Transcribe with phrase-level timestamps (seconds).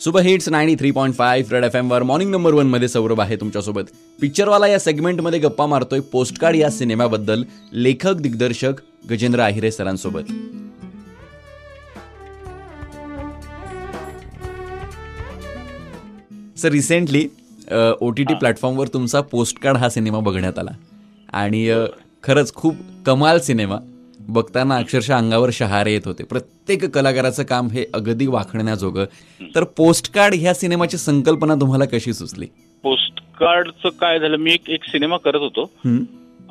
[0.00, 3.84] Super hits ninety three point five red F एमवर morning number वनमध्ये सौरभ आहे तुमच्यासोबत.
[4.20, 7.42] पिक्चरवाला या सेगमेंटमध्ये गप्पा मारतोय पोस्टकार्ड या सिनेमाबद्दल
[7.72, 8.80] लेखक दिग्दर्शक
[9.10, 10.30] Gajendra Ahire सरांसोबत.
[16.58, 17.26] Sir recently
[18.00, 20.70] O T T प्लॅटफॉर्मवर तुमचा पोस्टकार्ड हा सिनेमा बघण्यात आला.
[21.32, 21.68] आणि
[22.24, 22.76] खरंच खूप
[23.06, 23.76] कमाल सिनेमा.
[24.28, 26.24] बघताना अक्षरशः अंगावर शहारे येत होते.
[26.24, 29.04] प्रत्येक कलाकाराचं काम हे अगदी वाखण्याजोगं
[29.54, 32.46] तर पोस्टकार्ड ह्या सिनेमाची संकल्पना तुम्हाला कशी सुचली?
[32.82, 35.70] पोस्ट कार्डचं काय झालं मी एक एक सिनेमा करत होतो?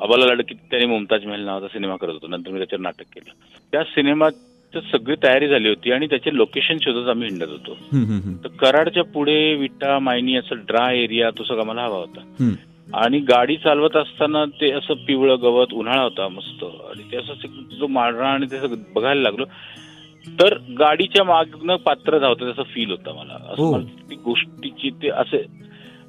[0.00, 2.26] अबाला लडकी त्याने मुमताज महल नावाचा सिनेमा करत होतो.
[2.26, 3.32] नंतर मी त्याच्यावर नाटक केलं.
[3.72, 7.74] त्या सिनेमाची सगळी तयारी झाली होती आणि त्याचे लोकेशन शोधत आम्ही हिंडत होतो.
[8.44, 12.20] तर कराडच्या पुढे विटा मायनी असं ड्राय एरिया तो सगळा मला हवा होता.
[12.94, 16.64] आणि गाडी चालवत असताना ते असं पिवळं गवत उन्हाळा होता मस्त.
[16.64, 17.32] आणि ते असं
[17.78, 19.44] जो माळरा आणि ते बघायला लागलो.
[20.40, 23.34] तर गाडीच्या मागनं पात्र धावतं तसं फील होतं मला.
[23.34, 23.80] असं हो.
[23.80, 25.46] ती गोष्टीची ते असे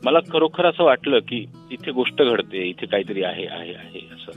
[0.04, 4.32] मला खरोखर असं वाटलं की इथे गोष्ट घडते इथे काहीतरी आहे आहे आहे असं.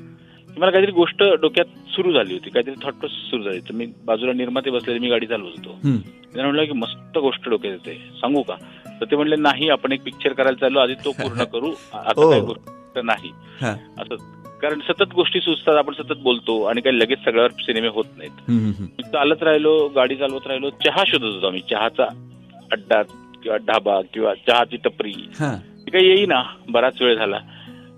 [0.58, 4.32] मला काहीतरी गोष्ट डोक्यात सुरू झाली होती काहीतरी थॉट प्रोसेस सुरू झाली तर मी बाजूला
[4.32, 5.78] निर्माते बसलेले मी गाडी चालवत होतो.
[5.98, 7.98] त्यांना म्हणलं की मस्त गोष्ट डोक्यात येते.
[8.20, 8.54] सांगू का?
[9.02, 11.72] तर ते म्हणले नाही आपण एक पिक्चर करायला चाललो आधी तो पूर्ण करू.
[11.94, 12.54] आता हो.
[13.02, 13.30] नाही.
[13.62, 14.14] असं.
[14.62, 19.02] कारण सतत गोष्टी सुचतात आपण सतत बोलतो आणि काही लगेच सगळ्यावर सिनेमे होत नाहीत.
[19.12, 21.60] चालत राहिलो गाडी चालवत राहिलो चहा शोधत होतो आम्ही.
[21.70, 22.04] चहाचा
[22.72, 23.02] अड्डा
[23.42, 25.12] किंवा ढाबा किंवा चहाची टपरी.
[25.40, 27.38] ती काही येईना बराच वेळ झाला.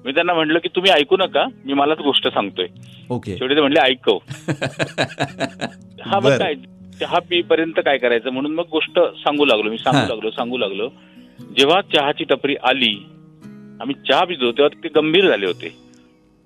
[0.04, 2.66] मी त्यांना म्हटलं की तुम्ही ऐकू नका मी मलाच गोष्ट सांगतोय.
[3.10, 3.36] ओके.
[3.36, 4.18] शेवटी ते म्हणले ऐकव.
[6.06, 6.38] हा बरं.
[6.38, 6.54] काय
[7.00, 8.30] चहा पिपर्यंत काय करायचं?
[8.30, 9.70] म्हणून मग गोष्ट सांगू लागलो.
[9.70, 10.14] मी सांगू.
[10.14, 10.88] लागलो सांगू लागलो.
[11.58, 13.06] जेव्हा चहाची टपरी आली
[13.80, 15.84] आम्ही चहा पितो तेव्हा ते गंभीर झाले होते.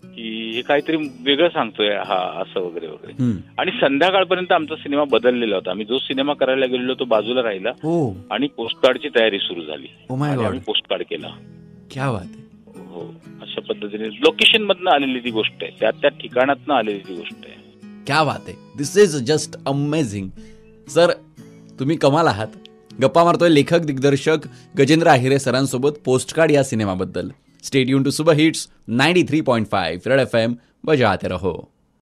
[0.04, 3.12] की हे काहीतरी वेगळं सांगतोय हा असं वगैरे वगैरे.
[3.58, 5.70] आणि संध्याकाळपर्यंत आमचा सिनेमा बदललेला होता.
[5.70, 7.70] आम्ही जो सिनेमा करायला गेलेलो तो बाजूला राहिला.
[7.70, 8.16] हो.
[8.30, 9.86] आणि पोस्टकार्डची तयारी सुरू झाली.
[10.36, 11.28] गॉड आम्ही पोस्टकार्ड केला.
[11.90, 12.26] क्या बात
[12.76, 13.14] हो.
[13.42, 15.72] अशा पद्धतीने लोकेशन मधनं आलेली ती गोष्ट आहे.
[15.80, 17.57] त्या त्या ठिकाणातनं आलेली ती गोष्ट आहे.
[18.08, 20.28] क्या बात आहे this is just amazing
[20.88, 21.10] sir
[21.78, 22.46] तुम्ही कमाल आहात.
[23.00, 24.46] गप्पा मारतोय लेखक दिग्दर्शक
[24.76, 27.30] गजेंद्र आहिरे सरांसोबत पोस्टकार्ड या सिनेमाबद्दल.
[27.62, 31.52] Stay tuned to super hits ninety three point five red F M बजाते रहो.